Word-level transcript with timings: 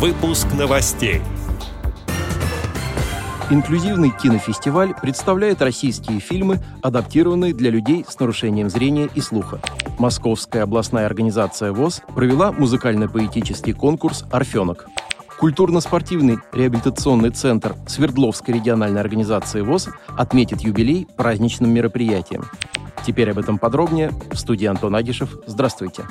Выпуск 0.00 0.46
новостей. 0.58 1.20
Инклюзивный 3.50 4.10
кинофестиваль 4.10 4.94
представляет 4.94 5.60
российские 5.60 6.20
фильмы, 6.20 6.58
адаптированные 6.80 7.52
для 7.52 7.68
людей 7.68 8.06
с 8.08 8.18
нарушением 8.18 8.70
зрения 8.70 9.10
и 9.14 9.20
слуха. 9.20 9.60
Московская 9.98 10.62
областная 10.62 11.04
организация 11.04 11.72
ВОЗ 11.72 12.00
провела 12.14 12.50
музыкально-поэтический 12.50 13.74
конкурс 13.74 14.24
«Орфенок». 14.30 14.86
Культурно-спортивный 15.38 16.38
реабилитационный 16.54 17.28
центр 17.28 17.76
Свердловской 17.86 18.54
региональной 18.54 19.02
организации 19.02 19.60
ВОЗ 19.60 19.90
отметит 20.16 20.62
юбилей 20.62 21.08
праздничным 21.14 21.74
мероприятием. 21.74 22.44
Теперь 23.06 23.32
об 23.32 23.38
этом 23.38 23.58
подробнее 23.58 24.12
в 24.32 24.36
студии 24.38 24.66
Антон 24.66 24.96
Агишев. 24.96 25.36
Здравствуйте. 25.46 26.04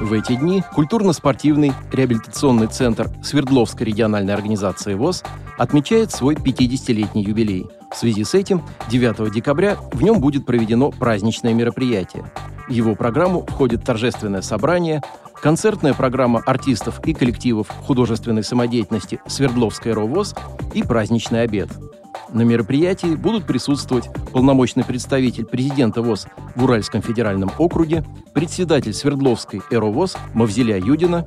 В 0.00 0.14
эти 0.14 0.34
дни 0.34 0.64
культурно-спортивный 0.74 1.74
реабилитационный 1.92 2.68
центр 2.68 3.10
Свердловской 3.22 3.86
региональной 3.86 4.32
организации 4.32 4.94
ВОЗ 4.94 5.22
отмечает 5.58 6.10
свой 6.10 6.36
50-летний 6.36 7.22
юбилей. 7.22 7.66
В 7.92 7.96
связи 7.96 8.24
с 8.24 8.32
этим 8.32 8.62
9 8.88 9.30
декабря 9.30 9.76
в 9.92 10.02
нем 10.02 10.18
будет 10.18 10.46
проведено 10.46 10.90
праздничное 10.90 11.52
мероприятие. 11.52 12.24
В 12.66 12.70
его 12.70 12.94
программу 12.94 13.44
входит 13.44 13.84
торжественное 13.84 14.40
собрание, 14.40 15.02
концертная 15.34 15.92
программа 15.92 16.40
артистов 16.46 17.06
и 17.06 17.12
коллективов 17.12 17.68
художественной 17.68 18.42
самодеятельности 18.42 19.20
Свердловская 19.26 19.94
РОВОЗ 19.94 20.34
и 20.72 20.82
праздничный 20.82 21.42
обед– 21.42 21.68
на 22.32 22.42
мероприятии 22.42 23.14
будут 23.14 23.46
присутствовать 23.46 24.08
полномочный 24.32 24.84
представитель 24.84 25.44
президента 25.44 26.02
ВОЗ 26.02 26.26
в 26.54 26.64
Уральском 26.64 27.02
федеральном 27.02 27.50
округе, 27.58 28.04
председатель 28.32 28.94
Свердловской 28.94 29.62
ЭРОВОЗ 29.70 30.16
Мавзеля 30.34 30.78
Юдина, 30.78 31.24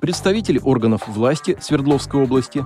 представители 0.00 0.60
органов 0.62 1.06
власти 1.08 1.56
Свердловской 1.60 2.22
области, 2.22 2.64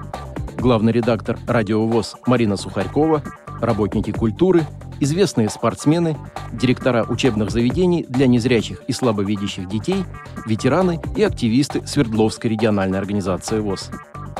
главный 0.58 0.92
редактор 0.92 1.38
радио 1.46 1.86
ВОЗ 1.86 2.16
Марина 2.26 2.56
Сухарькова, 2.56 3.22
работники 3.60 4.12
культуры, 4.12 4.62
известные 5.00 5.48
спортсмены, 5.50 6.16
директора 6.52 7.04
учебных 7.08 7.50
заведений 7.50 8.06
для 8.08 8.26
незрячих 8.26 8.82
и 8.86 8.92
слабовидящих 8.92 9.68
детей, 9.68 10.04
ветераны 10.46 11.00
и 11.16 11.22
активисты 11.22 11.86
Свердловской 11.86 12.50
региональной 12.50 12.98
организации 12.98 13.58
ВОЗ. 13.58 13.90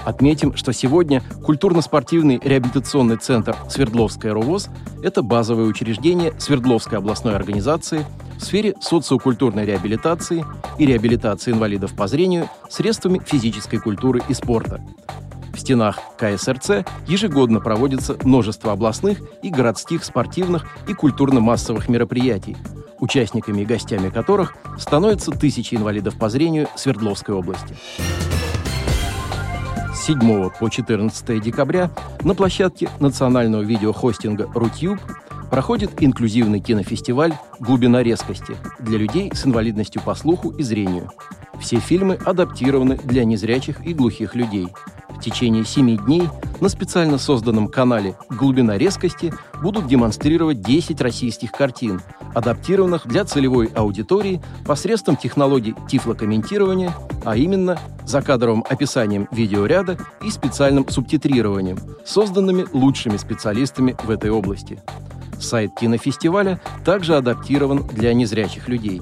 Отметим, 0.05 0.55
что 0.57 0.73
сегодня 0.73 1.23
культурно-спортивный 1.45 2.41
реабилитационный 2.43 3.17
центр 3.17 3.57
Свердловская 3.69 4.35
РОВОЗ– 4.35 4.69
это 5.03 5.23
базовое 5.23 5.67
учреждение 5.67 6.33
Свердловской 6.39 6.99
областной 6.99 7.35
организации 7.35 8.05
в 8.39 8.43
сфере 8.45 8.75
социокультурной 8.81 9.65
реабилитации 9.65 10.45
и 10.79 10.87
реабилитации 10.87 11.53
инвалидов 11.53 11.95
по 11.95 12.07
зрению 12.07 12.49
средствами 12.69 13.21
физической 13.25 13.79
культуры 13.79 14.23
и 14.29 14.35
спорта. 14.35 14.81
В 15.55 15.61
стенах 15.61 16.01
КСРЦ 16.19 16.85
ежегодно 17.07 17.61
проводится 17.61 18.17
множество 18.25 18.73
областных 18.73 19.21
и 19.43 19.51
городских 19.51 20.05
спортивных 20.05 20.67
и 20.89 20.95
культурно-массовых 20.95 21.89
мероприятий, 21.89 22.57
участниками 22.99 23.63
и 23.63 23.65
гостями 23.65 24.11
которых 24.11 24.55
становятся 24.79 25.31
тысячи 25.31 25.77
инвалидов 25.77 26.19
по 26.19 26.29
зрению 26.29 26.69
Свердловской 26.75 27.35
области. 27.35 27.77
7 30.07 30.51
по 30.61 30.69
14 30.69 31.43
декабря 31.43 31.91
на 32.25 32.35
площадке 32.35 32.91
национального 33.01 33.63
видеохостинга 33.63 34.51
«Рутюб» 34.55 34.99
проходит 35.51 36.03
инклюзивный 36.03 36.61
кинофестиваль 36.61 37.33
«Глубина 37.59 38.03
резкости» 38.03 38.55
для 38.79 38.99
людей 38.99 39.33
с 39.35 39.47
инвалидностью 39.47 40.03
по 40.03 40.15
слуху 40.15 40.51
и 40.51 40.63
зрению. 40.63 41.09
Все 41.59 41.79
фильмы 41.79 42.19
адаптированы 42.23 42.99
для 42.99 43.25
незрячих 43.25 43.83
и 43.87 43.95
глухих 43.95 44.35
людей– 44.35 44.69
течение 45.25 45.65
семи 45.65 45.97
дней 45.97 46.29
на 46.61 46.69
специально 46.69 47.19
созданном 47.19 47.69
канале 47.69 48.15
«Глубина 48.29 48.77
резкости» 48.77 49.33
будут 49.63 49.87
демонстрировать 49.87 50.61
10 50.61 51.01
российских 51.01 51.51
картин, 51.51 52.01
адаптированных 52.35 53.07
для 53.07 53.25
целевой 53.25 53.67
аудитории 53.75 54.43
посредством 54.67 55.17
технологий 55.17 55.75
тифлокомментирования, 55.89 56.93
а 57.25 57.37
именно 57.37 57.79
закадровым 58.07 58.65
описанием 58.69 59.27
видеоряда 59.33 59.99
и 60.23 60.31
специальным 60.31 60.89
субтитрированием, 60.89 61.79
созданными 62.05 62.67
лучшими 62.73 63.17
специалистами 63.17 63.97
в 64.05 64.11
этой 64.11 64.31
области. 64.31 64.83
Сайт 65.41 65.73
кинофестиваля 65.81 66.61
также 66.85 67.17
адаптирован 67.17 67.87
для 67.89 68.13
незрячих 68.15 68.69
людей. 68.69 69.01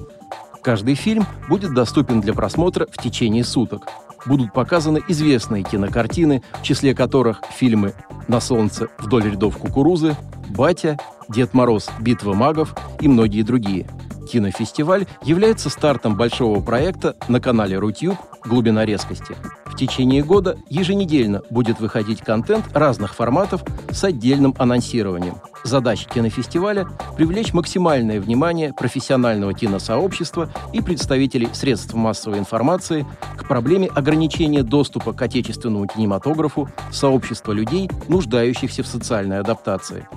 Каждый 0.61 0.95
фильм 0.95 1.25
будет 1.49 1.73
доступен 1.73 2.21
для 2.21 2.33
просмотра 2.33 2.87
в 2.89 3.01
течение 3.01 3.43
суток– 3.43 3.89
будут 4.25 4.53
показаны 4.53 5.01
известные 5.07 5.63
кинокартины, 5.63 6.43
в 6.53 6.63
числе 6.63 6.93
которых 6.95 7.41
фильмы 7.51 7.93
«На 8.27 8.39
солнце 8.39 8.89
вдоль 8.97 9.29
рядов 9.29 9.57
кукурузы», 9.57 10.15
«Батя», 10.49 10.97
«Дед 11.29 11.53
Мороз. 11.53 11.89
Битва 11.99 12.33
магов» 12.33 12.75
и 12.99 13.07
многие 13.07 13.43
другие. 13.43 13.87
Кинофестиваль 14.31 15.07
является 15.23 15.69
стартом 15.69 16.15
большого 16.15 16.61
проекта 16.61 17.15
на 17.27 17.39
канале 17.39 17.77
Рутюб 17.77 18.17
«Глубина 18.45 18.85
резкости». 18.85 19.35
Течение 19.83 20.23
года 20.23 20.57
еженедельно 20.69 21.41
будет 21.49 21.81
выходить 21.81 22.21
контент 22.21 22.67
разных 22.73 23.13
форматов 23.13 23.65
с 23.91 24.01
отдельным 24.05 24.55
анонсированием. 24.57 25.35
Задача 25.65 26.07
кинофестиваля– 26.07 26.87
привлечь 27.17 27.51
максимальное 27.51 28.21
внимание 28.21 28.71
профессионального 28.71 29.53
киносообщества 29.53 30.49
и 30.71 30.79
представителей 30.79 31.49
средств 31.51 31.95
массовой 31.95 32.39
информации 32.39 33.05
к 33.35 33.45
проблеме 33.45 33.89
ограничения 33.93 34.63
доступа 34.63 35.11
к 35.11 35.21
отечественному 35.21 35.85
кинематографу 35.85 36.69
сообщества 36.89 37.51
людей, 37.51 37.89
нуждающихся 38.07 38.83
в 38.83 38.87
социальной 38.87 39.41
адаптации. 39.41 40.07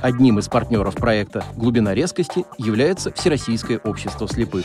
Одним 0.00 0.38
из 0.38 0.48
партнеров 0.48 0.94
проекта 0.94 1.44
«Глубина 1.54 1.92
резкости» 1.92 2.46
является 2.56 3.12
Всероссийское 3.12 3.78
общество 3.84 4.26
слепых. 4.26 4.64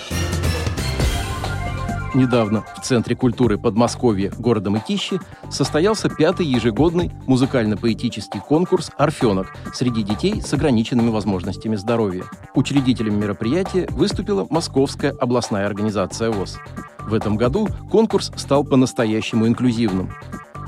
Недавно 2.18 2.66
в 2.76 2.82
Центре 2.82 3.16
культуры 3.16 3.60
Подмосковья 3.60 4.32
города 4.40 4.72
Мытищи 4.72 5.20
состоялся 5.52 6.10
пятый 6.10 6.48
ежегодный 6.48 7.12
музыкально-поэтический 7.28 8.40
конкурс 8.40 8.90
«Орфенок» 8.98 9.54
среди 9.72 10.02
детей 10.02 10.42
с 10.42 10.52
ограниченными 10.52 11.10
возможностями 11.10 11.76
здоровья. 11.76 12.24
Учредителем 12.56 13.20
мероприятия 13.20 13.88
выступила 13.92 14.48
Московская 14.50 15.12
областная 15.12 15.68
организация 15.68 16.32
ВОЗ. 16.32 16.58
В 17.02 17.14
этом 17.14 17.38
году 17.38 17.68
конкурс 17.92 18.32
стал 18.36 18.64
по-настоящему 18.64 19.48
инклюзивным. 19.48 20.12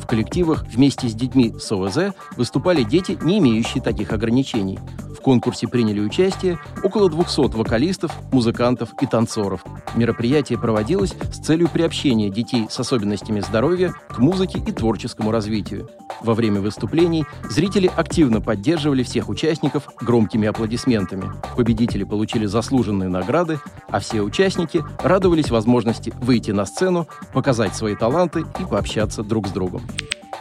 Коллективах 0.10 0.66
вместе 0.66 1.08
с 1.08 1.14
детьми 1.14 1.54
с 1.60 1.72
ОВЗ 1.72 2.16
выступали 2.36 2.82
дети, 2.84 3.18
не 3.22 3.38
имеющие 3.38 3.84
таких 3.84 4.12
ограничений– 4.12 4.80
в 5.20 5.22
конкурсе 5.22 5.68
приняли 5.68 6.00
участие 6.00 6.60
около 6.82 7.10
200 7.10 7.58
вокалистов, 7.58 8.14
музыкантов 8.32 8.92
и 9.02 9.06
танцоров. 9.06 9.66
Мероприятие 9.94 10.58
проводилось 10.58 11.14
с 11.34 11.40
целью 11.40 11.68
приобщения 11.68 12.30
детей 12.30 12.68
с 12.70 12.80
особенностями 12.80 13.42
здоровья 13.42 13.94
к 14.08 14.18
музыке 14.18 14.60
и 14.66 14.72
творческому 14.72 15.32
развитию. 15.32 15.90
Во 16.22 16.34
время 16.34 16.62
выступлений 16.62 17.26
зрители 17.50 17.92
активно 17.96 18.42
поддерживали 18.42 19.04
всех 19.04 19.30
участников 19.30 19.88
громкими 20.02 20.48
аплодисментами. 20.48 21.32
Победители 21.56 22.04
получили 22.04 22.46
заслуженные 22.46 23.10
награды, 23.10 23.60
а 23.90 24.00
все 24.00 24.22
участники 24.22 24.84
радовались 25.02 25.50
возможности 25.50 26.14
выйти 26.22 26.52
на 26.52 26.66
сцену, 26.66 27.08
показать 27.34 27.76
свои 27.76 27.96
таланты 27.96 28.46
и 28.60 28.66
пообщаться 28.66 29.24
друг 29.24 29.48
с 29.48 29.52
другом. 29.52 29.82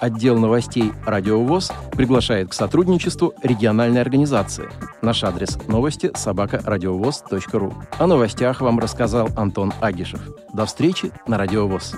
Отдел 0.01 0.39
новостей 0.39 0.93
«Радиовоз» 1.05 1.73
приглашает 1.93 2.51
к 2.51 2.55
сотрудничеству 2.55 3.35
региональной 3.43 4.01
организации. 4.01 4.69
Наш 5.03 5.25
адрес 5.25 5.59
новости– 5.67 6.13
собакарадиовоз.ру. 6.15 7.75
О 7.99 8.07
новостях 8.07 8.61
вам 8.61 8.79
рассказал 8.79 9.29
Антон 9.37 9.73
Агишев. 9.81 10.21
До 10.53 10.67
встречи 10.67 11.11
на 11.27 11.37
«Радиовоз». 11.37 11.97